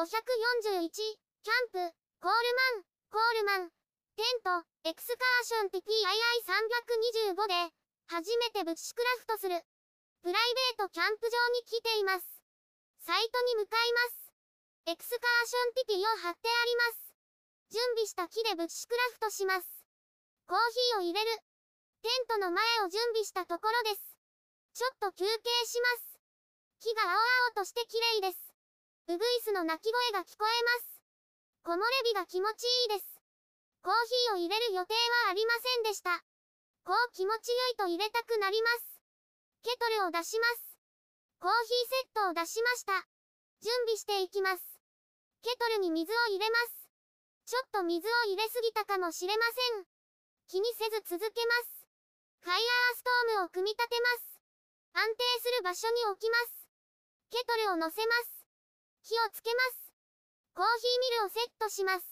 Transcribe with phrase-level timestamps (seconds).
[0.00, 1.92] 541、キャンプ、
[2.24, 3.70] コールマン、コールマン、
[4.16, 5.76] テント、エクスカーション
[7.36, 7.68] TPII325 で、
[8.08, 9.60] 初めてブッシュクラフトする。
[10.24, 12.24] プライベートキャンプ場に来ています。
[13.04, 14.32] サイトに向かいます。
[14.88, 17.12] エクスカーションティピを張ってあります。
[17.68, 19.68] 準備した木でブッシュクラフトします。
[20.48, 20.58] コー
[20.96, 21.28] ヒーを入れる。
[22.00, 24.16] テントの前を準備したところです。
[24.72, 25.28] ちょっと休憩
[25.68, 26.16] します。
[26.88, 28.49] 木が青々として綺麗です。
[29.10, 31.02] ウグイスの鳴き声が聞こえます。
[31.66, 33.18] 木漏れ日が気持ちいいです。
[33.82, 34.94] コーヒーを入れる予定
[35.26, 36.22] はありませんでした。
[36.86, 39.02] こう気持ちよいと入れたくなります。
[39.66, 40.78] ケトルを出します。
[41.42, 43.02] コーヒーセットを出しました。
[43.58, 44.62] 準備していきます。
[45.42, 46.86] ケトルに水を入れます。
[47.50, 49.42] ちょっと水を入れすぎたかもしれま
[49.74, 49.90] せん。
[50.46, 51.82] 気にせず続けます。
[52.46, 54.38] ファイヤーストームを組み立てます。
[54.94, 56.70] 安定する場所に置きます。
[57.34, 58.39] ケトルを乗せます。
[59.10, 59.90] 火をつけます。
[60.54, 62.06] コーヒーミルをセットします。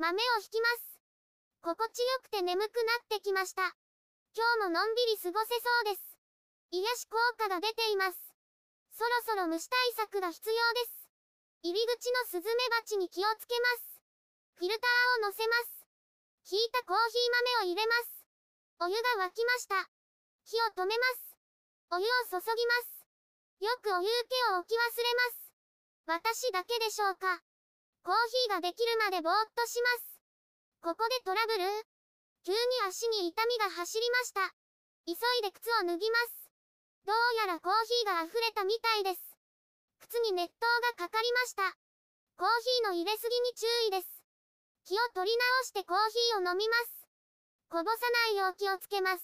[0.00, 0.96] 豆を引きます。
[1.60, 3.68] 心地よくて眠くなってきました。
[4.32, 6.00] 今日ものんびり過ごせそうです。
[6.72, 8.16] 癒し効果が出ています。
[8.96, 11.04] そろそろ虫対策が必要です。
[11.68, 14.00] 入り口のスズメバチに気をつけます。
[14.56, 15.84] フィルターを乗せます。
[16.48, 17.28] ひいたコーヒー
[17.60, 18.24] 豆を入れます。
[18.80, 19.84] お湯が沸きました。
[20.48, 21.36] 火を止めます。
[21.92, 23.04] お湯を注ぎます。
[23.60, 25.41] よくお湯受けを置き忘れます。
[26.06, 27.38] 私だけでしょうか。
[28.02, 28.14] コー
[28.50, 30.18] ヒーができるまでぼーっとします。
[30.82, 31.62] ここでトラブル？
[32.42, 32.58] 急に
[32.88, 34.50] 足に痛みが走りました。
[35.06, 36.50] 急いで靴を脱ぎます。
[37.06, 39.22] どうやらコーヒーが溢れたみたいです。
[40.00, 40.58] 靴に熱湯
[40.98, 41.70] がかかりました。
[42.36, 42.48] コー
[42.82, 44.10] ヒーの入れすぎに注意です。
[44.84, 47.06] 気を取り直してコーヒーを飲みます。
[47.70, 49.22] こぼさないよう気をつけます。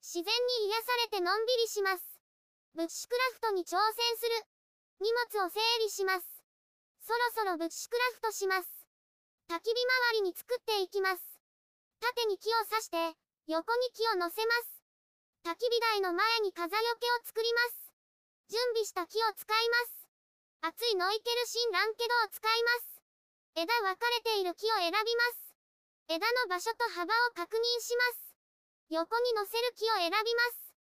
[0.00, 0.32] 自然に
[0.72, 2.00] 癒されてのんびりします。
[2.74, 4.48] ブッシュクラフトに挑戦する。
[5.00, 6.26] 荷物を整理します。
[7.00, 8.68] そろそろブッシュクラフトします。
[9.48, 9.80] 焚き火
[10.12, 11.22] 周りに作っていきます。
[12.00, 14.82] 縦に木を刺して、横に木を乗せます。
[15.46, 17.94] 焚き火台の前に風よけを作ります。
[18.50, 20.08] 準備した木を使います。
[20.60, 23.00] 熱いノイケルシンランケドを使います。
[23.54, 25.54] 枝分かれている木を選びます。
[26.08, 28.34] 枝の場所と幅を確認します。
[28.90, 30.74] 横に乗せる木を選びます。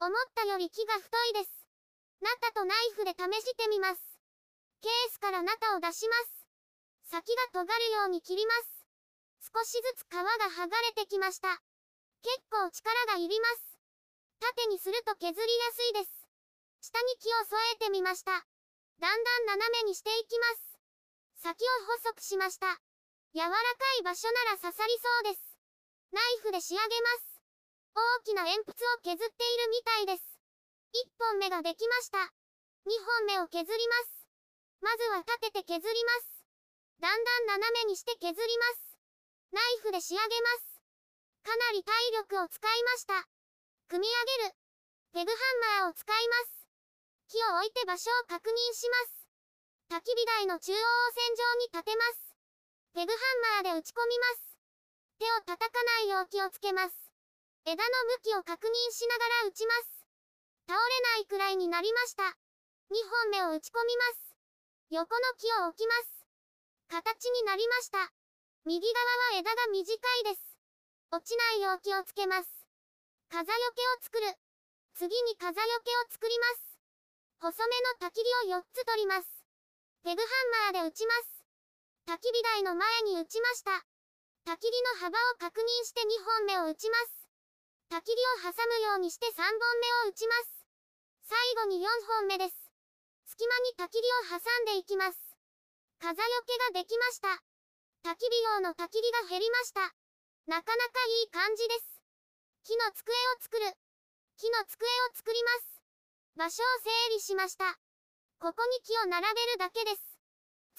[0.00, 1.59] 思ったより木が太いです。
[2.20, 4.00] ナタとナイフで試してみます。
[4.82, 6.40] ケースからナタを出します。
[7.08, 8.84] 先が尖るように切ります。
[9.40, 11.48] 少しずつ皮が剥がれてきました。
[12.22, 13.70] 結構力がいります。
[14.38, 16.28] 縦にすると削りやすいです。
[16.80, 18.32] 下に木を添えてみました。
[18.32, 20.78] だんだん斜めにしていきます。
[21.40, 21.68] 先を
[22.04, 22.80] 細くしました。
[23.32, 23.56] 柔らか
[24.00, 25.56] い場所なら刺さりそうです。
[26.12, 27.40] ナイフで仕上げます。
[27.94, 30.29] 大きな鉛筆を削っているみたいです。
[30.90, 32.18] 1本目ができました。
[32.18, 34.26] 2本目を削ります。
[34.80, 36.44] まずは立てて削ります。
[36.98, 38.96] だんだん斜めにして削ります。
[39.52, 40.82] ナイフで仕上げます。
[41.42, 43.28] かなり体力を使いました。
[43.88, 44.54] 組み上げる。
[45.12, 45.36] ペグハ
[45.82, 46.66] ンマーを使います。
[47.28, 49.20] 木を置いて場所を確認します。
[49.90, 50.78] 焚き火台の中央を
[51.14, 52.34] 線上に立てます。
[52.94, 53.18] ペグハ
[53.62, 54.50] ンマーで打ち込みます。
[55.18, 56.94] 手を叩かないよう気をつけます。
[57.64, 59.99] 枝の向きを確認しながら打ちます。
[60.70, 62.22] 倒れないくらいになりました。
[62.22, 64.38] 2本目を打ち込みます。
[64.94, 66.22] 横の木を置きます。
[66.86, 68.06] 形になりました。
[68.62, 68.94] 右側
[69.34, 70.38] は枝が短いです。
[71.10, 72.46] 落ちないよう気をつけます。
[73.34, 74.30] 風よけを作る。
[74.94, 76.62] 次に風よけを作ります。
[77.42, 79.26] 細めの焚き火を4つ取ります。
[80.06, 80.28] ペグハ
[80.70, 81.42] ンマーで打ちます。
[82.06, 83.74] 焚き火台の前に打ちました。
[84.46, 87.26] 焚き火の幅を確認して2本目を打ちます。
[87.90, 89.50] 焚き火を挟むようにして3本
[90.06, 90.59] 目を打ちます。
[91.30, 91.86] 最後に4
[92.18, 92.58] 本目です。
[93.22, 95.14] 隙間に焚き火を挟んでいきます。
[96.02, 97.38] 風よけができました。
[98.02, 99.94] 焚き火用の焚き火が減りました。
[100.50, 102.02] なかなかいい感じです。
[102.66, 103.62] 木の机を作る。
[104.42, 105.78] 木の机を作ります。
[106.34, 107.78] 場所を整理しました。
[108.42, 110.02] ここに木を並べるだけです。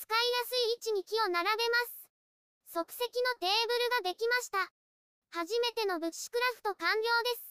[0.03, 2.75] 使いやすい位置に木を並べます。
[2.75, 3.67] 即席のテー
[4.03, 4.67] ブルができました。
[5.31, 7.50] 初めてのブッシュクラフト完了です。